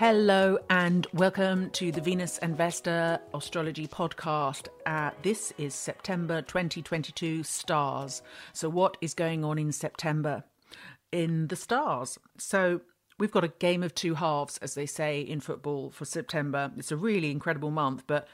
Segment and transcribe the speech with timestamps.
[0.00, 4.68] Hello and welcome to the Venus and Vesta Astrology Podcast.
[4.86, 8.22] Uh, this is September 2022 stars.
[8.54, 10.44] So, what is going on in September
[11.12, 12.18] in the stars?
[12.38, 12.80] So,
[13.18, 16.72] we've got a game of two halves, as they say in football, for September.
[16.78, 18.26] It's a really incredible month, but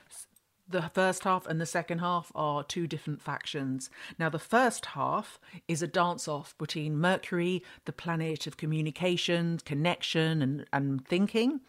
[0.69, 3.89] the first half and the second half are two different factions.
[4.19, 10.43] Now, the first half is a dance off between Mercury, the planet of communication, connection,
[10.43, 11.61] and, and thinking,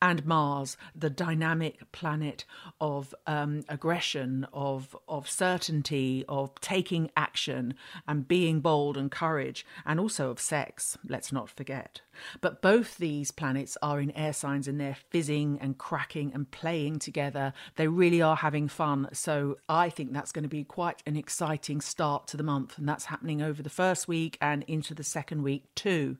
[0.00, 2.44] and Mars, the dynamic planet
[2.80, 7.74] of um, aggression, of, of certainty, of taking action,
[8.06, 12.02] and being bold and courage, and also of sex, let's not forget.
[12.40, 16.98] But both these planets are in air signs and they're fizzing and cracking and playing
[16.98, 17.52] together.
[17.76, 19.08] They really are having fun.
[19.12, 22.76] So I think that's going to be quite an exciting start to the month.
[22.76, 26.18] And that's happening over the first week and into the second week too.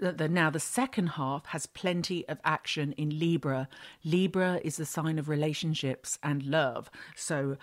[0.00, 3.68] Now, the second half has plenty of action in Libra.
[4.04, 6.90] Libra is the sign of relationships and love.
[7.16, 7.56] So,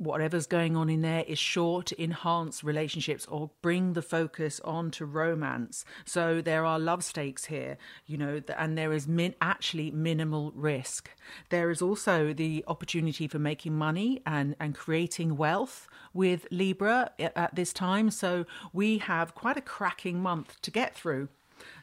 [0.00, 4.90] whatever's going on in there is sure to enhance relationships or bring the focus on
[4.90, 5.84] to romance.
[6.06, 7.76] So there are love stakes here,
[8.06, 11.10] you know, and there is min- actually minimal risk.
[11.50, 17.54] There is also the opportunity for making money and, and creating wealth with Libra at
[17.54, 18.10] this time.
[18.10, 21.28] So we have quite a cracking month to get through.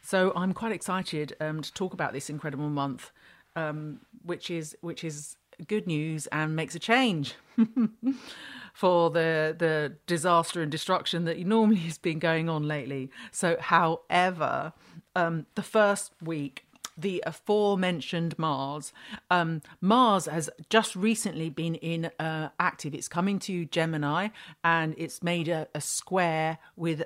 [0.01, 3.11] So I'm quite excited um, to talk about this incredible month,
[3.55, 7.35] um, which is which is good news and makes a change
[8.73, 13.09] for the the disaster and destruction that normally has been going on lately.
[13.31, 14.73] So, however,
[15.15, 18.91] um, the first week the aforementioned Mars.
[19.29, 22.95] Um, Mars has just recently been in uh, active.
[22.95, 24.29] It's coming to Gemini
[24.63, 27.03] and it's made a, a square with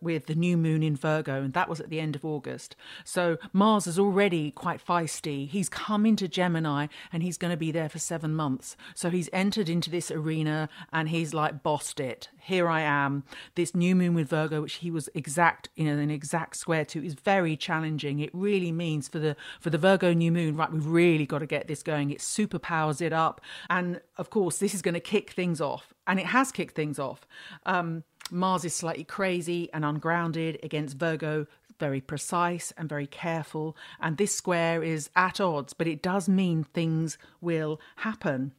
[0.00, 2.76] With the new moon in Virgo, and that was at the end of August.
[3.04, 5.48] So Mars is already quite feisty.
[5.48, 8.76] He's come into Gemini and he's going to be there for seven months.
[8.94, 12.28] So he's entered into this arena and he's like bossed it.
[12.40, 13.24] Here I am.
[13.54, 17.04] This new moon with Virgo, which he was exact, you know, an exact square to,
[17.04, 18.18] is very challenging.
[18.18, 20.70] It really means for the for the Virgo new moon, right?
[20.70, 22.10] We've really got to get this going.
[22.10, 26.20] It superpowers it up, and of course, this is going to kick things off, and
[26.20, 27.26] it has kicked things off.
[27.64, 31.46] Um, Mars is slightly crazy and ungrounded against Virgo,
[31.78, 33.76] very precise and very careful.
[34.00, 38.54] And this square is at odds, but it does mean things will happen.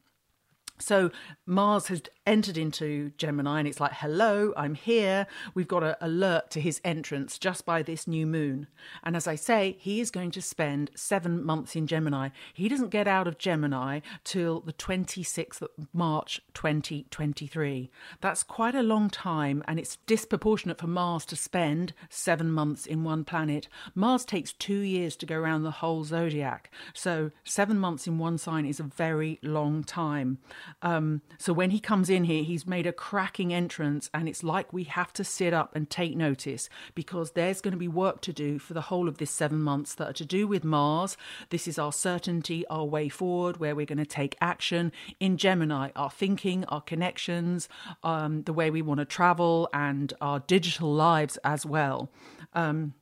[0.78, 1.10] So
[1.46, 5.26] Mars has entered into Gemini and it's like, hello, I'm here.
[5.54, 8.66] We've got an alert to his entrance just by this new moon.
[9.04, 12.30] And as I say, he is going to spend seven months in Gemini.
[12.52, 17.90] He doesn't get out of Gemini till the 26th of March 2023.
[18.20, 23.04] That's quite a long time and it's disproportionate for Mars to spend seven months in
[23.04, 23.68] one planet.
[23.94, 26.70] Mars takes two years to go around the whole zodiac.
[26.92, 30.38] So seven months in one sign is a very long time.
[30.82, 34.42] Um, so when he comes in, in here, he's made a cracking entrance, and it's
[34.42, 38.20] like we have to sit up and take notice because there's going to be work
[38.22, 41.16] to do for the whole of this seven months that are to do with Mars.
[41.50, 44.90] This is our certainty, our way forward, where we're going to take action
[45.20, 47.68] in Gemini, our thinking, our connections,
[48.02, 52.10] um, the way we want to travel, and our digital lives as well.
[52.54, 52.94] Um,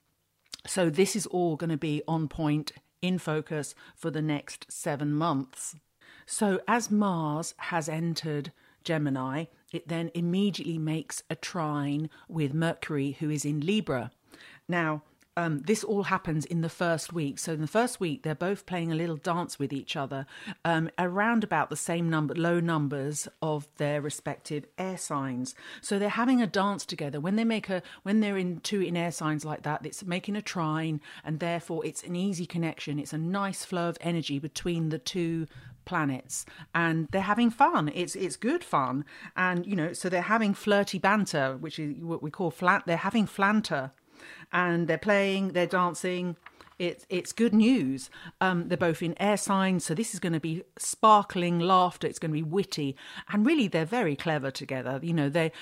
[0.66, 5.12] so, this is all going to be on point in focus for the next seven
[5.12, 5.76] months.
[6.26, 8.52] So, as Mars has entered
[8.84, 14.10] Gemini, it then immediately makes a trine with Mercury, who is in Libra.
[14.68, 15.02] Now,
[15.36, 17.38] um, this all happens in the first week.
[17.38, 20.26] So in the first week, they're both playing a little dance with each other
[20.64, 25.54] um, around about the same number, low numbers of their respective air signs.
[25.80, 27.20] So they're having a dance together.
[27.20, 30.36] When they make a, when they're in two in air signs like that, it's making
[30.36, 32.98] a trine, and therefore it's an easy connection.
[32.98, 35.48] It's a nice flow of energy between the two
[35.84, 36.44] planets
[36.74, 39.04] and they're having fun it's it's good fun
[39.36, 42.96] and you know so they're having flirty banter which is what we call flat they're
[42.96, 43.90] having flanter
[44.52, 46.36] and they're playing they're dancing
[46.78, 48.10] it's it's good news.
[48.40, 52.06] Um, they're both in air signs, so this is going to be sparkling laughter.
[52.06, 52.96] It's going to be witty,
[53.28, 54.98] and really they're very clever together.
[55.02, 55.52] You know, they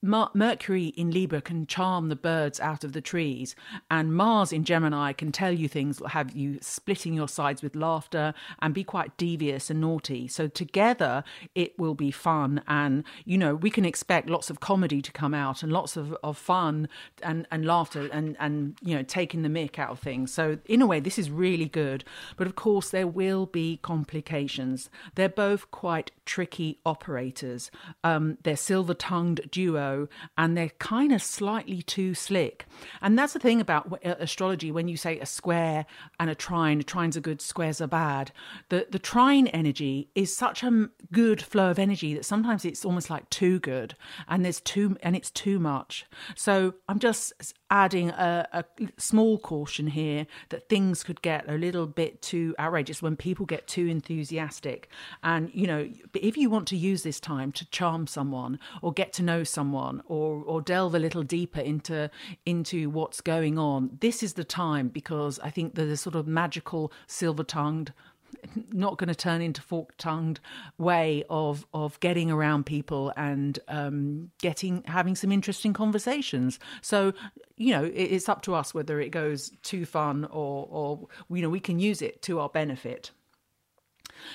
[0.00, 3.56] Mercury in Libra can charm the birds out of the trees,
[3.90, 8.32] and Mars in Gemini can tell you things, have you splitting your sides with laughter,
[8.60, 10.28] and be quite devious and naughty.
[10.28, 11.24] So, together,
[11.56, 12.62] it will be fun.
[12.68, 16.16] And, you know, we can expect lots of comedy to come out and lots of,
[16.22, 16.88] of fun
[17.22, 20.32] and, and laughter and, and, you know, taking the mick out of things.
[20.32, 22.04] So, in a way, this is really good.
[22.36, 24.90] But of course, there will be complications.
[25.16, 27.72] They're both quite tricky operators.
[28.04, 29.87] Um, they're silver tongued duo
[30.36, 32.66] and they're kind of slightly too slick.
[33.00, 35.86] And that's the thing about uh, astrology when you say a square
[36.18, 38.32] and a trine, trines are good, squares are bad.
[38.68, 43.10] The the trine energy is such a good flow of energy that sometimes it's almost
[43.10, 43.94] like too good
[44.28, 46.06] and there's too and it's too much.
[46.34, 47.32] So I'm just
[47.70, 48.64] adding a, a
[48.96, 53.66] small caution here that things could get a little bit too outrageous when people get
[53.66, 54.88] too enthusiastic.
[55.22, 59.12] And you know, if you want to use this time to charm someone or get
[59.14, 62.10] to know someone or or delve a little deeper into
[62.46, 66.92] into what's going on, this is the time because I think the sort of magical
[67.06, 67.92] silver tongued
[68.72, 70.40] not going to turn into fork-tongued
[70.76, 76.58] way of of getting around people and um, getting having some interesting conversations.
[76.80, 77.12] So
[77.58, 81.50] you know, it's up to us whether it goes too fun or or you know
[81.50, 83.10] we can use it to our benefit.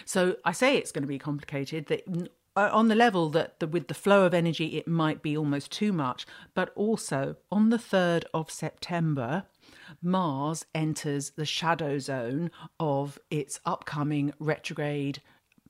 [0.06, 1.88] So I say it's going to be complicated.
[1.88, 5.36] That uh, on the level that the, with the flow of energy, it might be
[5.36, 9.46] almost too much, but also on the 3rd of September,
[10.02, 15.22] Mars enters the shadow zone of its upcoming retrograde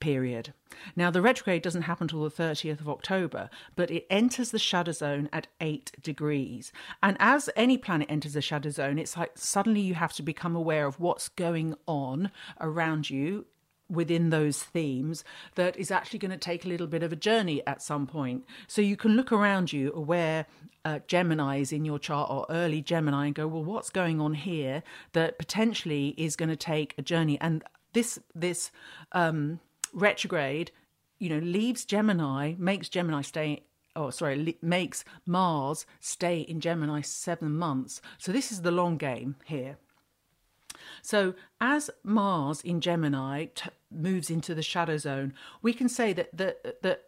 [0.04, 0.54] period.
[0.98, 4.92] Now, the retrograde doesn't happen until the 30th of October, but it enters the shadow
[4.92, 6.74] zone at 8 degrees.
[7.02, 10.58] And as any planet enters the shadow zone, it's like suddenly you have to become
[10.58, 13.46] aware of what's going on around you
[13.90, 15.24] within those themes
[15.56, 18.44] that is actually going to take a little bit of a journey at some point.
[18.68, 20.48] So you can look around you where
[20.84, 24.34] uh, Gemini is in your chart or early Gemini and go, well, what's going on
[24.34, 24.84] here
[25.14, 27.40] that potentially is going to take a journey?
[27.40, 27.64] And
[27.94, 28.72] this this
[29.12, 29.60] um,
[29.94, 30.72] retrograde,
[31.20, 33.64] you know, leaves Gemini, makes Gemini stay
[33.96, 38.02] oh sorry makes mars stay in gemini seven months.
[38.18, 39.78] So this is the long game here.
[41.02, 46.36] So, as Mars in Gemini t- moves into the shadow zone, we can say that
[46.36, 47.04] that that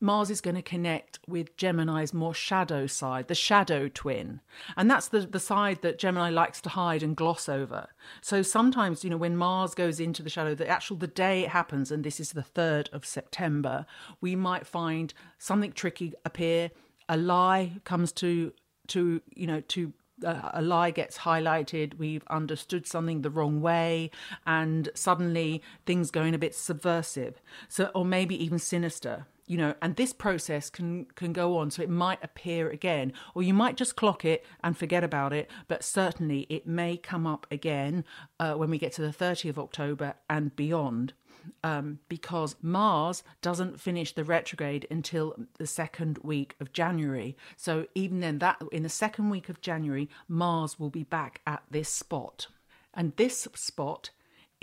[0.00, 4.40] Mars is going to connect with Gemini's more shadow side, the shadow twin.
[4.76, 7.88] And that's the, the side that Gemini likes to hide and gloss over.
[8.20, 11.50] So sometimes, you know, when Mars goes into the shadow, the actual the day it
[11.50, 13.86] happens, and this is the 3rd of September,
[14.20, 16.70] we might find something tricky appear.
[17.08, 18.52] A lie comes to
[18.88, 19.92] to you know to
[20.24, 24.10] uh, a lie gets highlighted, we've understood something the wrong way,
[24.46, 27.42] and suddenly things going a bit subversive.
[27.68, 31.70] So, or maybe even sinister you know and this process can can go on.
[31.70, 35.50] So it might appear again or you might just clock it and forget about it
[35.68, 38.04] but certainly it may come up again
[38.40, 41.14] uh, when we get to the 30th of october and beyond.
[41.62, 47.36] Um, because Mars doesn't finish the retrograde until the second week of January.
[47.58, 51.62] So even then, that in the second week of January, Mars will be back at
[51.70, 52.46] this spot,
[52.94, 54.08] and this spot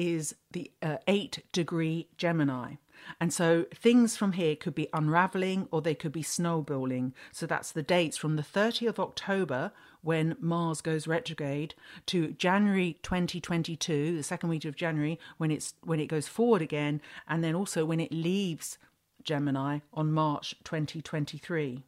[0.02, 2.76] is the uh, eight degree Gemini.
[3.20, 7.14] And so things from here could be unraveling or they could be snowballing.
[7.32, 9.72] So that's the dates from the 30th of October
[10.02, 11.76] when Mars goes retrograde
[12.08, 17.00] to January 2022, the second week of January when it's when it goes forward again
[17.28, 18.80] and then also when it leaves
[19.24, 21.84] Gemini on March 2023.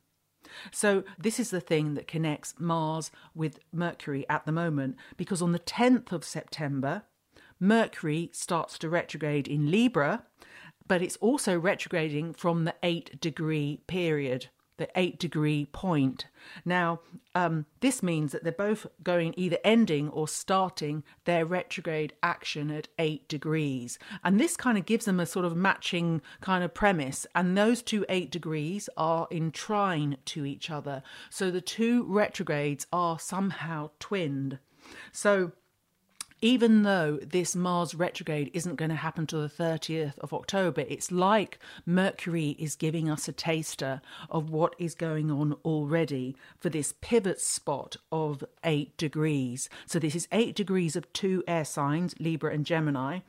[0.71, 5.51] So, this is the thing that connects Mars with Mercury at the moment because on
[5.51, 7.03] the 10th of September,
[7.59, 10.23] Mercury starts to retrograde in Libra
[10.87, 16.25] but it's also retrograding from the eight degree period, the eight degree point.
[16.65, 16.99] Now,
[17.35, 22.89] um, this means that they're both going either ending or starting their retrograde action at
[22.99, 23.97] eight degrees.
[24.23, 27.25] And this kind of gives them a sort of matching kind of premise.
[27.33, 31.01] And those two eight degrees are in trine to each other.
[31.29, 34.59] So the two retrogrades are somehow twinned.
[35.11, 35.53] So
[36.43, 41.09] even though this Mars retrograde isn't going to happen till the 30th of October, it's
[41.09, 46.95] like Mercury is giving us a taster of what is going on already for this
[46.99, 49.69] pivot spot of eight degrees.
[49.85, 53.19] So, this is eight degrees of two air signs, Libra and Gemini.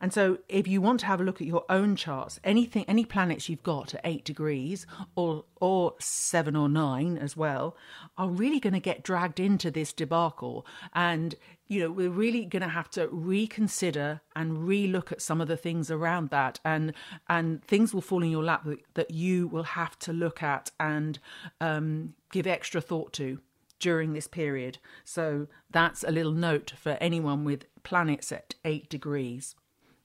[0.00, 3.04] And so, if you want to have a look at your own charts, anything, any
[3.04, 7.76] planets you've got at eight degrees or or seven or nine as well,
[8.18, 10.66] are really going to get dragged into this debacle.
[10.92, 15.48] And you know, we're really going to have to reconsider and relook at some of
[15.48, 16.92] the things around that, and
[17.28, 20.70] and things will fall in your lap that, that you will have to look at
[20.78, 21.18] and
[21.60, 23.40] um, give extra thought to
[23.80, 24.78] during this period.
[25.04, 29.54] So that's a little note for anyone with planets at eight degrees.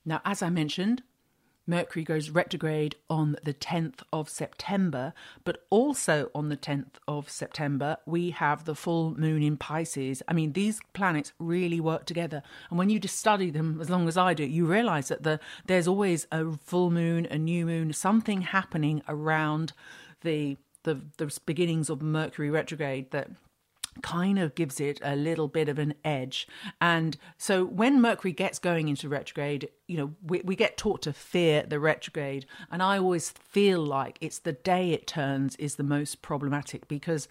[0.05, 1.03] Now, as I mentioned,
[1.69, 7.97] Mercury goes retrograde on the 10th of September, but also on the 10th of September,
[8.05, 10.23] we have the full moon in Pisces.
[10.27, 12.41] I mean, these planets really work together.
[12.69, 15.39] And when you just study them as long as I do, you realize that the,
[15.67, 19.73] there's always a full moon, a new moon, something happening around
[20.21, 23.29] the the the beginnings of Mercury retrograde that
[23.99, 26.47] kind of gives it a little bit of an edge.
[26.81, 31.13] And so when Mercury gets going into retrograde, you know, we, we get taught to
[31.13, 32.45] fear the retrograde.
[32.71, 37.27] And I always feel like it's the day it turns is the most problematic because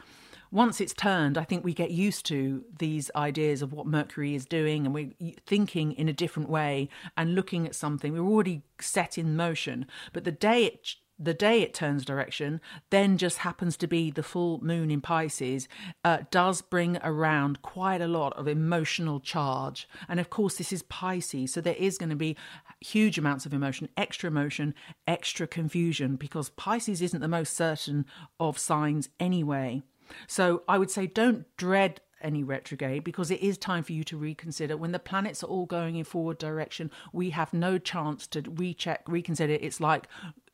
[0.51, 4.47] once it's turned, I think we get used to these ideas of what Mercury is
[4.47, 5.13] doing and we're
[5.47, 8.13] thinking in a different way and looking at something.
[8.13, 9.87] We're already set in motion.
[10.13, 12.61] But the day it the day it turns direction,
[12.91, 15.69] then just happens to be the full moon in Pisces,
[16.05, 19.89] uh, does bring around quite a lot of emotional charge.
[20.09, 22.37] And of course, this is Pisces, so there is going to be
[22.81, 24.75] huge amounts of emotion, extra emotion,
[25.07, 28.07] extra confusion, because Pisces isn't the most certain
[28.39, 29.83] of signs anyway.
[30.27, 34.17] So I would say don't dread any retrograde because it is time for you to
[34.17, 34.77] reconsider.
[34.77, 39.03] When the planets are all going in forward direction, we have no chance to recheck,
[39.07, 39.57] reconsider.
[39.61, 40.09] It's like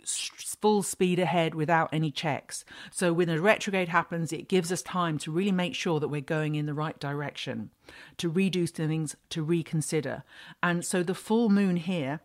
[0.06, 2.64] full speed ahead without any checks.
[2.90, 6.20] So when a retrograde happens, it gives us time to really make sure that we're
[6.20, 7.70] going in the right direction,
[8.18, 10.24] to redo things, to reconsider.
[10.62, 12.20] And so the full moon here,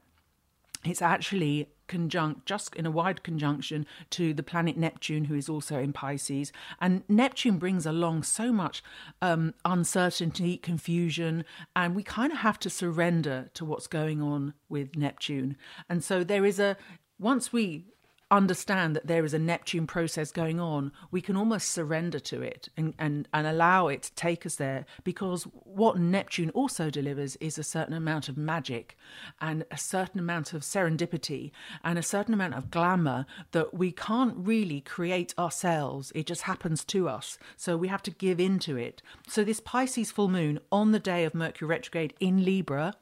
[0.86, 5.80] it's actually conjunct, just in a wide conjunction to the planet Neptune, who is also
[5.80, 6.54] in Pisces.
[6.80, 8.82] And Neptune brings along so much
[9.22, 11.44] um, uncertainty, confusion,
[11.76, 15.58] and we kind of have to surrender to what's going on with Neptune.
[15.90, 16.78] And so there is a
[17.20, 17.86] once we
[18.32, 22.70] understand that there is a Neptune process going on, we can almost surrender to it
[22.78, 27.58] and, and, and allow it to take us there because what Neptune also delivers is
[27.58, 28.96] a certain amount of magic
[29.42, 31.52] and a certain amount of serendipity
[31.84, 36.12] and a certain amount of glamour that we can't really create ourselves.
[36.14, 37.40] It just happens to us.
[37.58, 39.02] So we have to give into it.
[39.28, 42.94] So this Pisces full moon on the day of Mercury retrograde in Libra,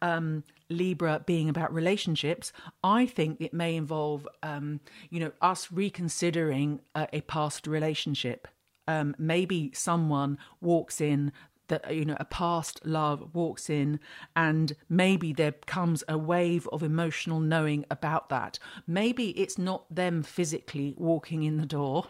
[0.00, 6.80] um, Libra being about relationships, I think it may involve, um, you know, us reconsidering
[6.94, 8.48] a, a past relationship.
[8.88, 11.32] Um, maybe someone walks in
[11.70, 13.98] that you know a past love walks in
[14.36, 20.22] and maybe there comes a wave of emotional knowing about that maybe it's not them
[20.22, 22.06] physically walking in the door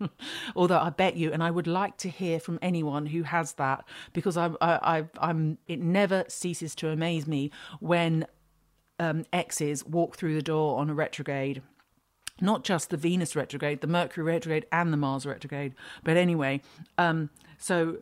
[0.56, 3.84] although i bet you and i would like to hear from anyone who has that
[4.12, 7.50] because i i i'm it never ceases to amaze me
[7.80, 8.26] when
[9.00, 11.62] um, exes walk through the door on a retrograde
[12.40, 15.74] not just the Venus retrograde, the Mercury retrograde, and the Mars retrograde.
[16.04, 16.60] But anyway,
[16.96, 17.98] um, so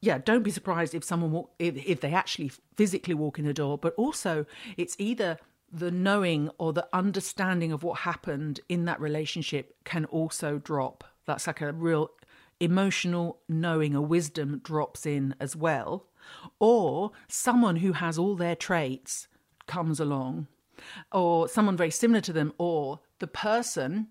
[0.00, 3.54] yeah, don't be surprised if someone walk, if, if they actually physically walk in the
[3.54, 5.38] door, but also it's either
[5.70, 11.04] the knowing or the understanding of what happened in that relationship can also drop.
[11.26, 12.10] That's like a real
[12.60, 16.06] emotional knowing, a wisdom drops in as well.
[16.58, 19.28] Or someone who has all their traits
[19.66, 20.46] comes along,
[21.12, 24.08] or someone very similar to them, or the person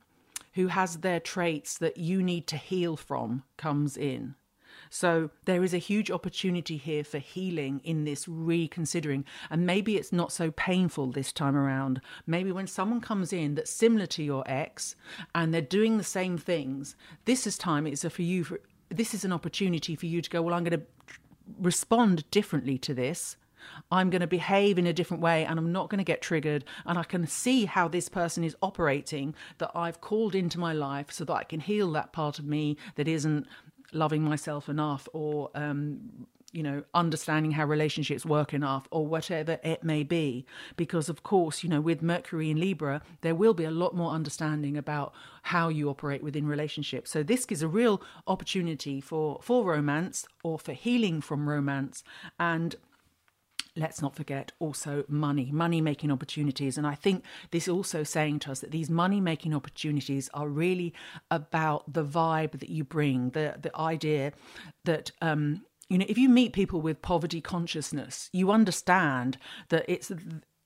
[0.54, 4.36] who has their traits that you need to heal from comes in.
[4.90, 9.26] So there is a huge opportunity here for healing in this reconsidering.
[9.50, 12.02] And maybe it's not so painful this time around.
[12.26, 14.96] Maybe when someone comes in that's similar to your ex
[15.34, 19.14] and they're doing the same things, this is time it's a for you for this
[19.14, 20.86] is an opportunity for you to go, well, I'm going to
[21.60, 23.36] respond differently to this.
[23.92, 26.64] I'm going to behave in a different way and I'm not going to get triggered.
[26.86, 31.12] And I can see how this person is operating that I've called into my life
[31.12, 33.46] so that I can heal that part of me that isn't
[33.94, 39.84] loving myself enough or um, you know understanding how relationships work enough or whatever it
[39.84, 40.46] may be.
[40.76, 44.12] Because of course you know with mercury in libra there will be a lot more
[44.12, 45.14] understanding about
[45.44, 47.12] how you operate within relationships.
[47.12, 52.04] So this gives a real opportunity for for romance or for healing from romance.
[52.40, 52.76] And
[53.78, 56.78] let's not forget also money, money making opportunities.
[56.78, 60.48] And I think this is also saying to us that these money making opportunities are
[60.48, 60.94] really
[61.32, 64.34] about the vibe that you bring, the the idea
[64.86, 69.38] that um, you know, if you meet people with poverty consciousness, you understand
[69.70, 70.12] that it's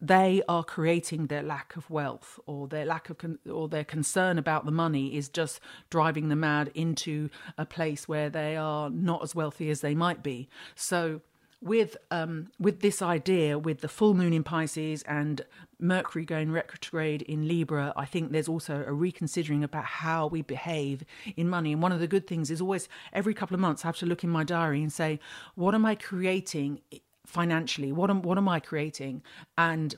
[0.03, 4.39] they are creating their lack of wealth or their lack of con- or their concern
[4.39, 5.59] about the money is just
[5.91, 10.23] driving them mad into a place where they are not as wealthy as they might
[10.23, 10.49] be.
[10.73, 11.21] So
[11.61, 15.41] with um, with this idea, with the full moon in Pisces and
[15.79, 21.03] Mercury going retrograde in Libra, I think there's also a reconsidering about how we behave
[21.35, 21.73] in money.
[21.73, 24.05] And one of the good things is always every couple of months I have to
[24.05, 25.19] look in my diary and say,
[25.55, 26.81] what am I creating
[27.25, 27.91] financially?
[27.91, 29.21] What am what am I creating?
[29.57, 29.95] And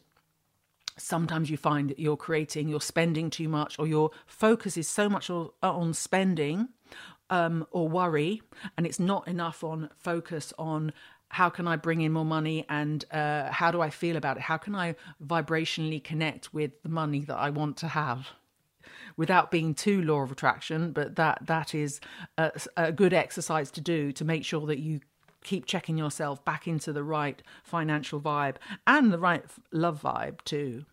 [0.97, 5.09] sometimes you find that you're creating, you're spending too much, or your focus is so
[5.09, 6.69] much on spending
[7.29, 8.41] um, or worry,
[8.77, 10.93] and it's not enough on focus on
[11.33, 14.43] how can I bring in more money and uh, how do I feel about it?
[14.43, 18.27] How can I vibrationally connect with the money that I want to have?
[19.15, 21.99] without being too law of attraction, but that that is
[22.37, 25.01] a, a good exercise to do to make sure that you
[25.43, 28.55] keep checking yourself back into the right financial vibe
[28.87, 30.85] and the right love vibe too.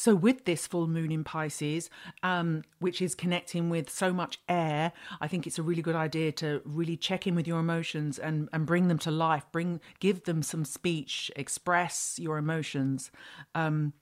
[0.00, 1.90] So, with this full moon in Pisces,
[2.22, 6.30] um, which is connecting with so much air, I think it's a really good idea
[6.34, 9.44] to really check in with your emotions and, and bring them to life.
[9.50, 13.10] Bring, give them some speech, express your emotions.
[13.56, 13.92] Um,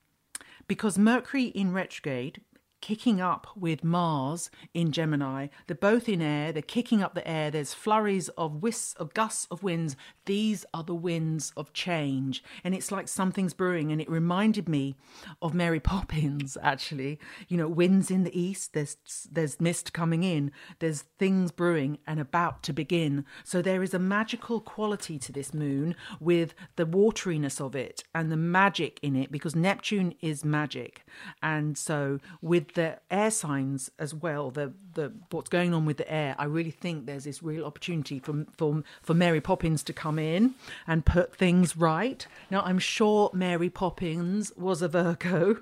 [0.67, 2.41] because Mercury in retrograde
[2.81, 5.47] kicking up with Mars in Gemini.
[5.67, 7.51] They're both in air, they're kicking up the air.
[7.51, 9.95] There's flurries of wisps of gusts of winds.
[10.25, 12.43] These are the winds of change.
[12.63, 13.91] And it's like something's brewing.
[13.91, 14.95] And it reminded me
[15.41, 17.19] of Mary Poppins, actually.
[17.47, 18.97] You know, winds in the east, there's
[19.31, 23.25] there's mist coming in, there's things brewing and about to begin.
[23.43, 28.31] So there is a magical quality to this moon with the wateriness of it and
[28.31, 31.05] the magic in it, because Neptune is magic.
[31.41, 36.09] And so with the air signs as well, the the what's going on with the
[36.13, 40.19] air, I really think there's this real opportunity for for for Mary Poppins to come
[40.19, 40.53] in
[40.85, 42.25] and put things right.
[42.51, 45.57] Now I'm sure Mary Poppins was a Virgo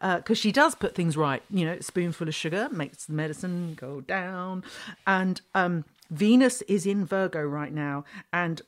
[0.00, 1.40] because uh, she does put things right.
[1.50, 4.64] You know, spoonful of sugar makes the medicine go down,
[5.06, 8.60] and um, Venus is in Virgo right now, and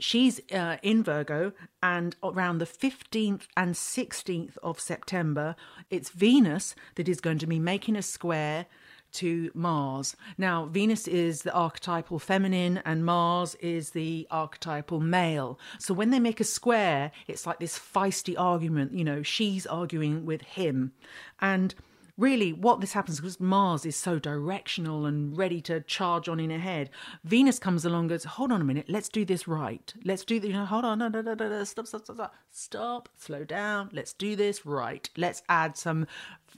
[0.00, 1.52] she's uh, in Virgo,
[1.82, 5.54] and around the 15th and 16th of September,
[5.90, 8.66] it's Venus that is going to be making a square
[9.12, 10.16] to Mars.
[10.38, 15.58] Now, Venus is the archetypal feminine and Mars is the archetypal male.
[15.78, 20.26] So when they make a square, it's like this feisty argument, you know, she's arguing
[20.26, 20.92] with him.
[21.40, 21.74] And
[22.20, 26.50] really what this happens because Mars is so directional and ready to charge on in
[26.50, 26.90] ahead.
[27.24, 29.92] Venus comes along goes, hold on a minute, let's do this right.
[30.04, 32.16] Let's do the, you know, hold on, no, no, no, no, no, stop, stop, stop,
[32.16, 33.88] stop, stop, slow down.
[33.92, 35.08] Let's do this right.
[35.16, 36.06] Let's add some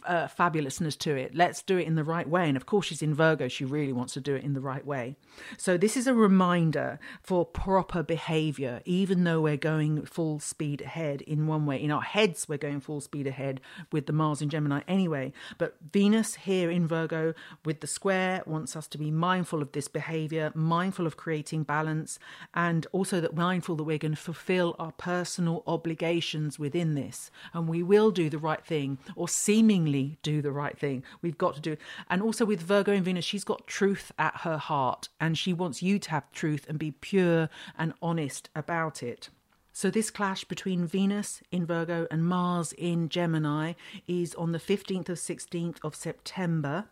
[0.05, 1.35] uh, fabulousness to it.
[1.35, 2.49] Let's do it in the right way.
[2.49, 3.49] And of course, she's in Virgo.
[3.49, 5.17] She really wants to do it in the right way.
[5.57, 11.23] So, this is a reminder for proper behavior, even though we're going full speed ahead
[11.23, 11.83] in one way.
[11.83, 15.33] In our heads, we're going full speed ahead with the Mars in Gemini anyway.
[15.59, 19.89] But Venus here in Virgo with the square wants us to be mindful of this
[19.89, 22.19] behavior, mindful of creating balance,
[22.55, 27.31] and also that mindful that we're going to fulfill our personal obligations within this.
[27.53, 29.92] And we will do the right thing or seemingly
[30.23, 31.03] do the right thing.
[31.21, 31.77] We've got to do.
[32.09, 35.83] And also with Virgo and Venus, she's got truth at her heart and she wants
[35.83, 39.29] you to have truth and be pure and honest about it.
[39.75, 43.73] So, this clash between Venus in Virgo and Mars in Gemini
[44.07, 46.85] is on the 15th of 16th of September.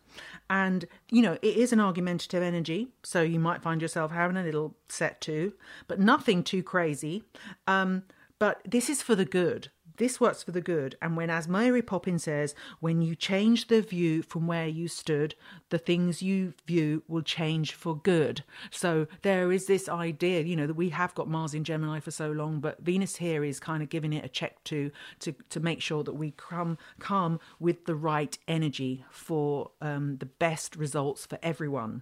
[0.48, 2.88] And, you know, it is an argumentative energy.
[3.02, 5.52] So, you might find yourself having a little set to,
[5.88, 7.22] but nothing too crazy.
[7.66, 8.04] Um,
[8.38, 9.68] but this is for the good.
[10.00, 10.96] This works for the good.
[11.02, 15.34] And when, as Mary Poppins says, when you change the view from where you stood,
[15.68, 18.42] the things you view will change for good.
[18.70, 22.10] So there is this idea, you know, that we have got Mars in Gemini for
[22.10, 25.60] so long, but Venus here is kind of giving it a check to to to
[25.60, 31.26] make sure that we come come with the right energy for um, the best results
[31.26, 32.00] for everyone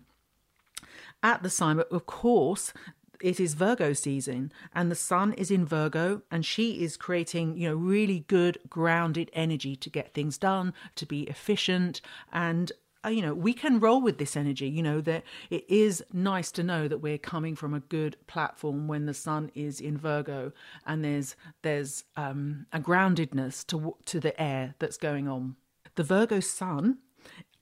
[1.22, 1.76] at the sign.
[1.76, 2.72] But of course,
[3.20, 7.68] it is Virgo season and the sun is in Virgo and she is creating, you
[7.68, 12.00] know, really good grounded energy to get things done, to be efficient
[12.33, 12.72] and
[13.04, 14.68] uh, you know, we can roll with this energy.
[14.68, 18.88] You know, that it is nice to know that we're coming from a good platform
[18.88, 20.52] when the sun is in Virgo
[20.85, 25.57] and there's there's um, a groundedness to to the air that's going on.
[25.94, 26.98] The Virgo sun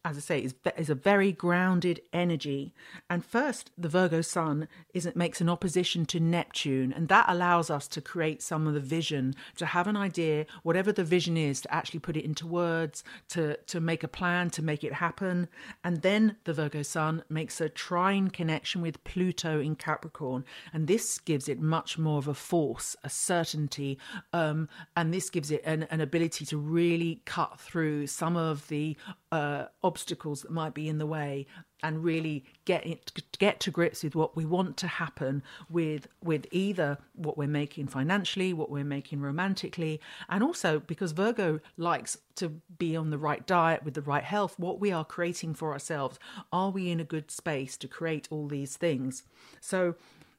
[0.07, 2.73] as I say, is, is a very grounded energy.
[3.11, 7.71] And first, the Virgo sun is it makes an opposition to Neptune, and that allows
[7.71, 11.61] us to create some of the vision, to have an idea, whatever the vision is,
[11.62, 15.49] to actually put it into words, to to make a plan, to make it happen.
[15.83, 21.19] And then the Virgo sun makes a trine connection with Pluto in Capricorn, and this
[21.19, 23.99] gives it much more of a force, a certainty,
[24.33, 28.97] um, and this gives it an, an ability to really cut through some of the
[29.33, 29.64] uh,
[29.96, 31.46] obstacles that might be in the way
[31.82, 36.46] and really get it, get to grips with what we want to happen with with
[36.50, 42.61] either what we're making financially, what we're making romantically, and also because Virgo likes to
[42.76, 46.18] be on the right diet with the right health, what we are creating for ourselves.
[46.52, 49.22] Are we in a good space to create all these things?
[49.62, 49.94] So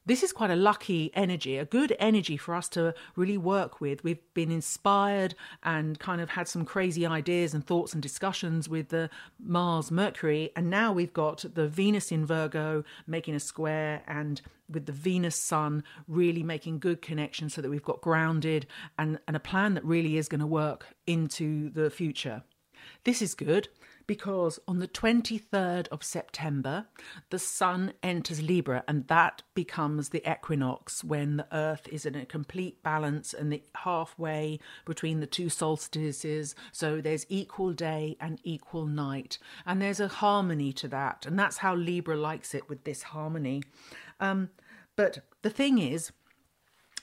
[0.08, 4.02] this is quite a lucky energy, a good energy for us to really work with.
[4.02, 8.88] We've been inspired and kind of had some crazy ideas and thoughts and discussions with
[8.88, 10.50] the Mars Mercury.
[10.56, 14.40] And now we've got the Venus in Virgo making a square and
[14.70, 18.66] with the Venus Sun really making good connections so that we've got grounded
[18.98, 22.42] and, and a plan that really is going to work into the future.
[23.04, 23.68] This is good
[24.08, 26.86] because on the 23rd of September,
[27.30, 32.24] the sun enters Libra, and that becomes the equinox when the earth is in a
[32.24, 36.56] complete balance and the halfway between the two solstices.
[36.72, 41.58] So there's equal day and equal night, and there's a harmony to that, and that's
[41.58, 43.62] how Libra likes it with this harmony.
[44.20, 44.48] Um,
[44.96, 46.12] but the thing is,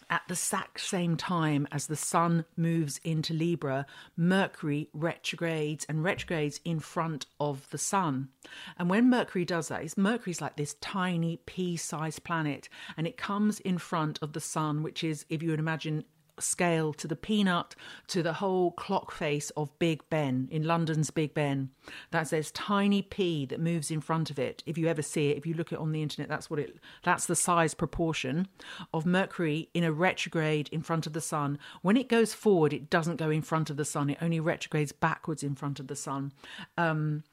[0.09, 6.59] at the exact same time as the sun moves into Libra, Mercury retrogrades and retrogrades
[6.63, 8.29] in front of the sun.
[8.77, 13.59] And when Mercury does that, Mercury's like this tiny pea sized planet and it comes
[13.61, 16.03] in front of the sun, which is, if you would imagine
[16.39, 17.75] scale to the peanut
[18.07, 21.69] to the whole clock face of Big Ben in London's Big Ben.
[22.11, 24.63] That's this tiny pea that moves in front of it.
[24.65, 26.77] If you ever see it, if you look it on the internet, that's what it
[27.03, 28.47] that's the size proportion
[28.93, 31.57] of Mercury in a retrograde in front of the sun.
[31.81, 34.09] When it goes forward, it doesn't go in front of the sun.
[34.09, 36.33] It only retrogrades backwards in front of the sun.
[36.77, 37.23] Um,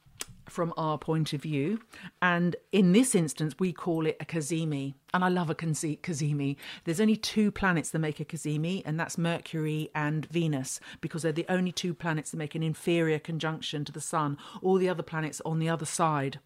[0.48, 1.80] from our point of view.
[2.20, 4.94] And in this instance, we call it a cazimi.
[5.14, 6.56] And I love a cazimi.
[6.84, 11.32] There's only two planets that make a cazimi, and that's Mercury and Venus, because they're
[11.32, 14.38] the only two planets that make an inferior conjunction to the Sun.
[14.62, 16.40] All the other planets on the other side.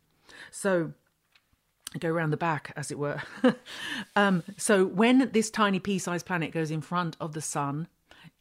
[0.51, 0.93] So
[1.99, 3.23] go around the back, as it were.
[4.17, 7.89] um, so when this tiny pea-sized planet goes in front of the Sun,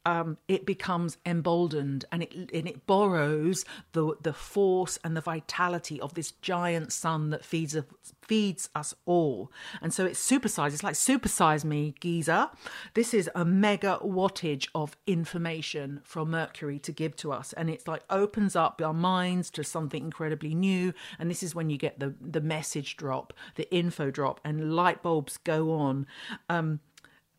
[0.06, 6.00] um, it becomes emboldened and it and it borrows the the force and the vitality
[6.00, 7.76] of this giant sun that feeds
[8.22, 9.50] feeds us all.
[9.82, 10.74] And so it's supersized.
[10.74, 12.52] It's like supersize me, Giza.
[12.94, 17.88] This is a mega wattage of information from Mercury to give to us, and it's
[17.88, 20.94] like opens up our minds to something incredibly new.
[21.18, 25.02] And this is when you get the the message drop, the info drop, and light
[25.02, 26.06] bulbs go on.
[26.48, 26.78] Um,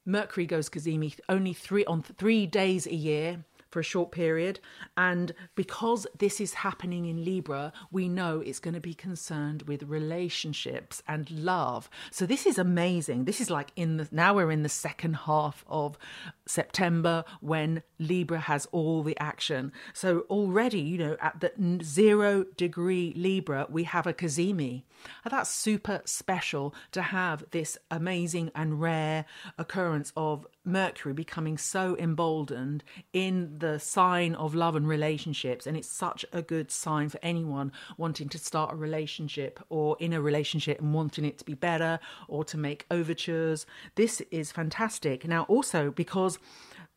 [0.07, 4.59] Mercury goes cazimi only three on three days a year for a short period.
[4.95, 9.83] And because this is happening in Libra, we know it's going to be concerned with
[9.83, 11.89] relationships and love.
[12.09, 13.25] So this is amazing.
[13.25, 15.97] This is like in the now we're in the second half of
[16.47, 19.71] September when Libra has all the action.
[19.93, 21.51] So already, you know, at the
[21.83, 24.83] zero degree Libra, we have a cazimi.
[25.23, 29.25] And that's super special to have this amazing and rare
[29.57, 32.83] occurrence of Mercury becoming so emboldened
[33.13, 35.65] in the sign of love and relationships.
[35.65, 40.13] And it's such a good sign for anyone wanting to start a relationship or in
[40.13, 43.65] a relationship and wanting it to be better or to make overtures.
[43.95, 45.27] This is fantastic.
[45.27, 46.36] Now, also because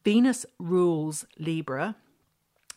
[0.04, 1.96] Venus rules Libra,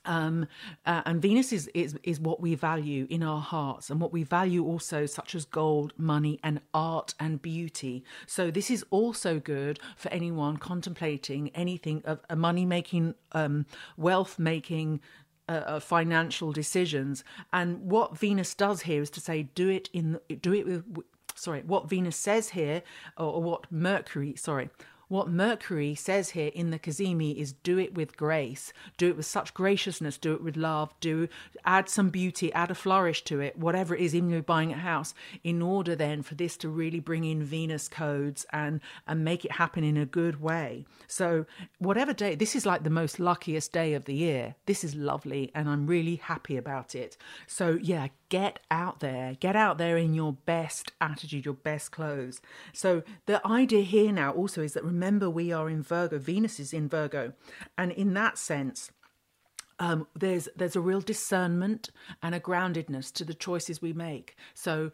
[0.06, 0.48] um,
[0.86, 4.24] uh, and Venus is, is is what we value in our hearts, and what we
[4.24, 8.04] value also, such as gold, money, and art and beauty.
[8.28, 13.66] So this is also good for anyone contemplating anything of a money making, um,
[13.98, 15.02] wealth making.
[15.50, 17.22] Uh, uh, financial decisions
[17.52, 20.86] and what venus does here is to say do it in do it with
[21.36, 22.82] sorry what venus says here
[23.18, 24.70] or, or what mercury sorry
[25.14, 29.28] what Mercury says here in the cazimi is do it with grace, do it with
[29.28, 31.28] such graciousness, do it with love, do
[31.66, 34.78] add some beauty, add a flourish to it, whatever it is, even though buying a
[34.78, 39.46] house, in order then for this to really bring in Venus codes and and make
[39.46, 40.84] it happen in a good way.
[41.08, 41.46] So
[41.78, 44.56] whatever day, this is like the most luckiest day of the year.
[44.66, 47.18] This is lovely, and I'm really happy about it.
[47.46, 52.42] So yeah, get out there, get out there in your best attitude, your best clothes.
[52.74, 56.74] So the idea here now also is that remember we are in Virgo, Venus is
[56.74, 57.34] in Virgo,
[57.78, 58.90] and in that sense,
[59.78, 61.92] um, there's there's a real discernment
[62.24, 64.36] and a groundedness to the choices we make.
[64.56, 64.90] So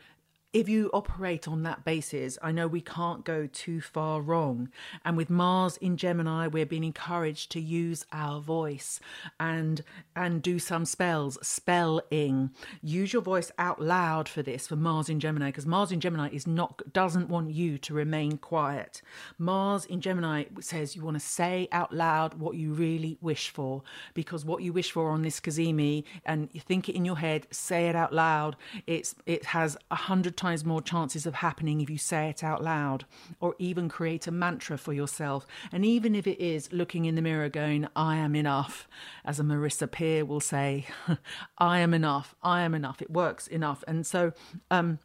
[0.51, 4.69] if you operate on that basis, I know we can't go too far wrong.
[5.05, 8.99] And with Mars in Gemini, we're being encouraged to use our voice
[9.39, 9.83] and
[10.15, 12.49] and do some spells, spelling.
[12.81, 16.29] Use your voice out loud for this for Mars in Gemini, because Mars in Gemini
[16.29, 19.03] is not doesn't want you to remain quiet.
[19.37, 23.83] Mars in Gemini says you want to say out loud what you really wish for,
[24.15, 27.45] because what you wish for on this cazimi, and you think it in your head,
[27.51, 28.55] say it out loud.
[28.87, 32.63] It's it has a hundred times more chances of happening if you say it out
[32.63, 33.05] loud
[33.39, 35.45] or even create a mantra for yourself.
[35.71, 38.87] And even if it is looking in the mirror going, I am enough,
[39.25, 40.87] as a Marissa Peer will say,
[41.57, 43.83] I am enough, I am enough, it works enough.
[43.87, 44.31] And so,
[44.71, 44.99] um,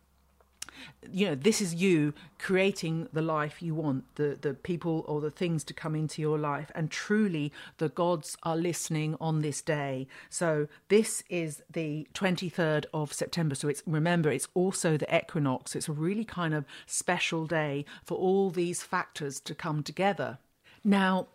[1.11, 5.31] you know this is you creating the life you want the the people or the
[5.31, 6.71] things to come into your life.
[6.75, 10.07] And truly the gods are listening on this day.
[10.29, 13.55] So this is the 23rd of september.
[13.55, 15.75] So it's remember it's also the equinox.
[15.75, 20.39] It's a really kind of special day for all these factors to come together.
[20.85, 21.29] Now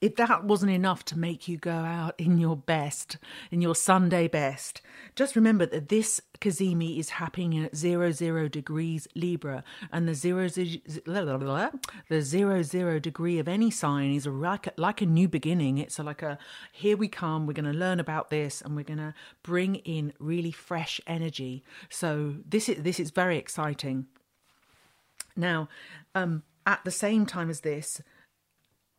[0.00, 3.18] if that wasn't enough to make you go out in your best,
[3.50, 4.80] in your Sunday best,
[5.14, 10.48] just remember that this Cazimi is happening at zero zero degrees Libra, and the zero
[10.48, 15.76] the zero zero degree of any sign is like a, like a new beginning.
[15.76, 16.38] It's like a
[16.72, 17.46] here we come.
[17.46, 21.62] We're going to learn about this, and we're going to bring in really fresh energy.
[21.90, 24.06] So this is this is very exciting.
[25.36, 25.68] Now,
[26.14, 28.00] um, at the same time as this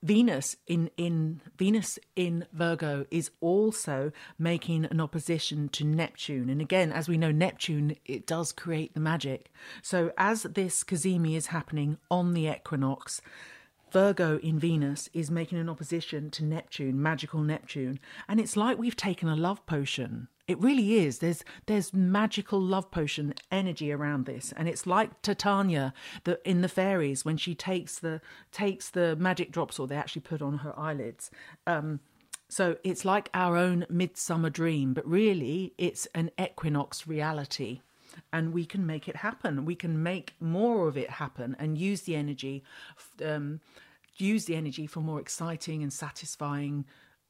[0.04, 6.92] Venus in in Venus in Virgo is also making an opposition to Neptune, and again,
[6.92, 9.52] as we know, Neptune it does create the magic.
[9.84, 13.22] So as this Cazimi is happening on the equinox,
[13.92, 18.96] Virgo in Venus is making an opposition to Neptune, magical Neptune, and it's like we've
[18.96, 21.20] taken a love potion it really is.
[21.20, 26.70] There's there's magical love potion energy around this, and it's like Titania the in the
[26.70, 30.78] fairies when she takes the takes the magic drops, or they actually put on her
[30.78, 31.32] eyelids.
[31.66, 32.02] Um,
[32.50, 37.80] so it's like our own midsummer dream, but really it's an equinox reality.
[38.34, 39.64] And we can make it happen.
[39.64, 42.62] We can make more of it happen and use the energy,
[43.26, 43.62] um,
[44.18, 46.84] use the energy for more exciting and satisfying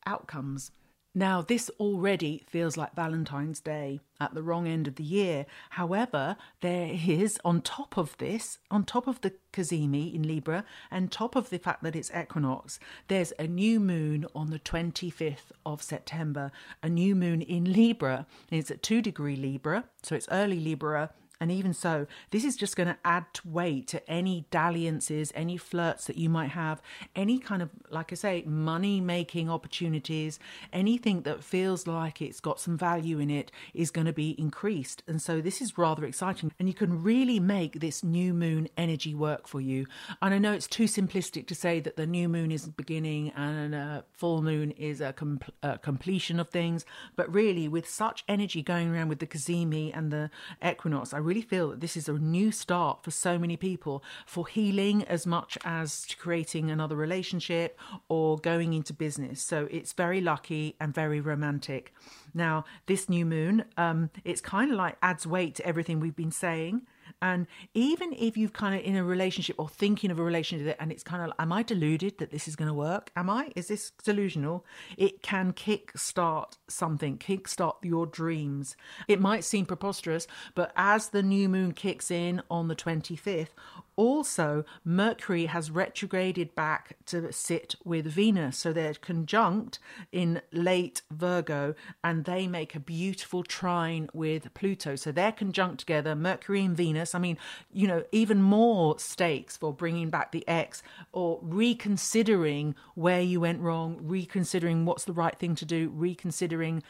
[0.08, 0.72] outcomes.
[1.14, 5.46] Now, this already feels like Valentine's Day at the wrong end of the year.
[5.72, 11.12] However, there is, on top of this, on top of the Cazimi in Libra, and
[11.12, 15.84] top of the fact that it's equinox, there's a new moon on the 25th of
[15.84, 16.50] September,
[16.82, 18.26] a new moon in Libra.
[18.50, 21.10] It's at 2 degree Libra, so it's early Libra
[21.42, 26.06] and even so, this is just going to add weight to any dalliances, any flirts
[26.06, 26.84] that you might have,
[27.16, 30.38] any kind of, like I say, money making opportunities,
[30.72, 35.02] anything that feels like it's got some value in it is going to be increased.
[35.08, 36.52] And so this is rather exciting.
[36.60, 39.88] And you can really make this new moon energy work for you.
[40.22, 43.74] And I know it's too simplistic to say that the new moon is beginning and
[43.74, 46.86] a full moon is a, com- a completion of things.
[47.16, 50.30] But really, with such energy going around with the Cazimi and the
[50.64, 54.04] equinox, I really really feel that this is a new start for so many people
[54.26, 59.42] for healing as much as to creating another relationship or going into business.
[59.42, 61.94] So it's very lucky and very romantic.
[62.34, 66.32] Now, this new moon, um, it's kind of like adds weight to everything we've been
[66.32, 66.82] saying.
[67.22, 70.92] And even if you've kind of in a relationship or thinking of a relationship and
[70.92, 73.12] it's kind of, am I deluded that this is going to work?
[73.16, 73.52] Am I?
[73.56, 74.66] Is this delusional?
[74.98, 78.76] It can kickstart something, kickstart your dreams.
[79.08, 83.50] It might seem preposterous, but as the new moon kicks in on the 25th,
[83.96, 88.58] also Mercury has retrograded back to sit with Venus.
[88.58, 89.78] So they're conjunct
[90.12, 94.96] in late Virgo and they make a beautiful trine with Pluto.
[94.96, 97.38] So they're conjunct together, Mercury and Venus I mean,
[97.72, 103.62] you know, even more stakes for bringing back the ex or reconsidering where you went
[103.62, 106.84] wrong, reconsidering what's the right thing to do, reconsidering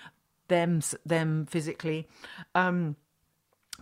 [0.47, 2.07] them them physically.
[2.55, 2.95] Um,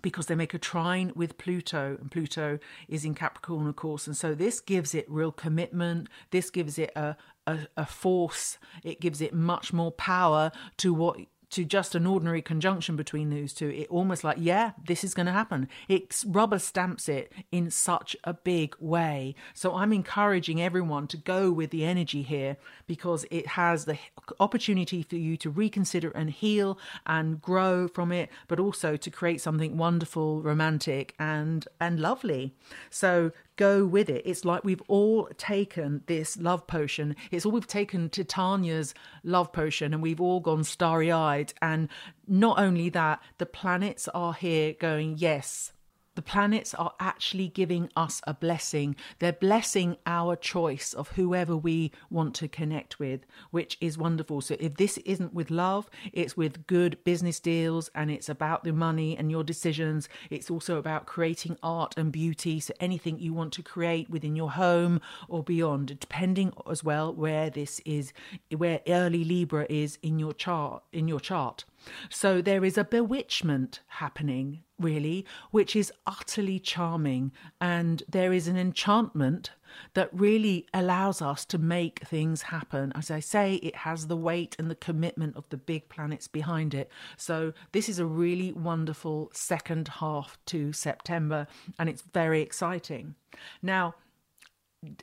[0.02, 4.08] because they make a trine with Pluto, and Pluto is in Capricorn, of course.
[4.08, 6.08] And so this gives it real commitment.
[6.32, 8.58] This gives it a, a, a force.
[8.84, 11.20] It gives it much more power to what
[11.52, 15.26] to just an ordinary conjunction between those two, it almost like, yeah, this is going
[15.26, 15.68] to happen.
[15.88, 19.36] It rubber stamps it in such a big way.
[19.54, 22.58] So I'm encouraging everyone to go with the energy here
[22.88, 23.98] because it has the
[24.40, 29.42] opportunity for you to reconsider and heal and grow from it, but also to create
[29.42, 32.54] something wonderful, romantic, and and lovely.
[32.90, 34.22] So go with it.
[34.26, 37.16] It's like we've all taken this love potion.
[37.30, 38.94] It's all we've taken Titania's
[39.26, 41.39] love potion and we've all gone starry eyed.
[41.62, 41.90] And
[42.28, 45.74] not only that, the planets are here going, yes,
[46.20, 48.94] the planets are actually giving us a blessing.
[49.20, 54.42] They're blessing our choice of whoever we want to connect with, which is wonderful.
[54.42, 58.74] So, if this isn't with love, it's with good business deals and it's about the
[58.74, 60.10] money and your decisions.
[60.30, 62.60] It's also about creating art and beauty.
[62.60, 67.50] So, anything you want to create within your home or beyond, depending as well where
[67.50, 68.12] this is,
[68.54, 71.64] where early Libra is in your chart, in your chart.
[72.10, 77.32] So there is a bewitchment happening, really, which is utterly charming.
[77.60, 79.52] And there is an enchantment
[79.94, 82.92] that really allows us to make things happen.
[82.96, 86.74] As I say, it has the weight and the commitment of the big planets behind
[86.74, 86.92] it.
[87.18, 93.16] So this is a really wonderful second half to September, and it's very exciting.
[93.62, 93.96] Now,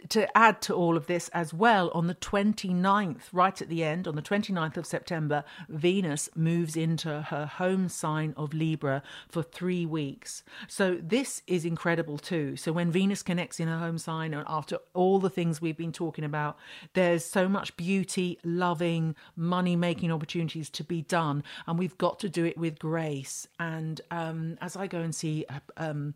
[0.09, 4.09] to add to all of this as well, on the 29th, right at the end,
[4.09, 9.85] on the 29th of September, Venus moves into her home sign of Libra for three
[9.85, 10.43] weeks.
[10.67, 12.57] So this is incredible too.
[12.57, 15.93] So when Venus connects in her home sign, and after all the things we've been
[15.93, 16.57] talking about,
[16.95, 21.45] there's so much beauty, loving, money making opportunities to be done.
[21.67, 23.47] And we've got to do it with grace.
[23.61, 25.45] And um, as I go and see,
[25.77, 26.15] um,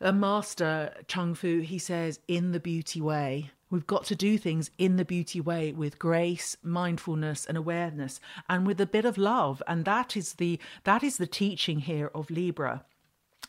[0.00, 3.50] a master Chung Fu, he says, in the beauty way.
[3.68, 8.66] We've got to do things in the beauty way with grace, mindfulness, and awareness, and
[8.66, 9.62] with a bit of love.
[9.66, 12.84] And that is the that is the teaching here of Libra.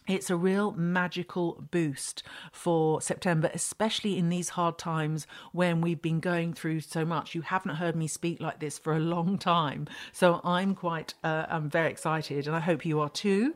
[0.08, 6.22] It's a real magical boost for September, especially in these hard times when we've been
[6.22, 7.36] going through so much.
[7.36, 11.48] You haven't heard me speak like this for a long time, so I'm quite, uh,
[11.50, 13.54] I'm very excited, and I hope you are too.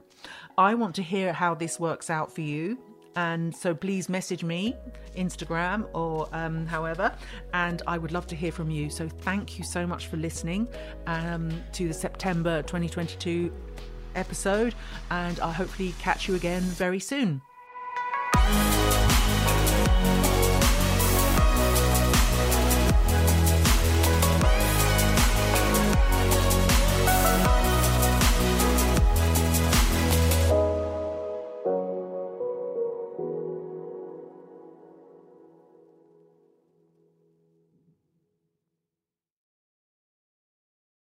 [0.57, 2.77] I want to hear how this works out for you.
[3.15, 4.75] And so please message me,
[5.17, 7.13] Instagram or um, however,
[7.53, 8.89] and I would love to hear from you.
[8.89, 10.67] So thank you so much for listening
[11.07, 13.53] um, to the September 2022
[14.15, 14.75] episode,
[15.09, 17.41] and I'll hopefully catch you again very soon.